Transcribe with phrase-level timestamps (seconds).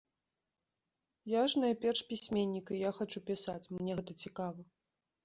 [1.31, 4.65] Я ж найперш пісьменнік і я хачу пісаць, мне гэта цікава.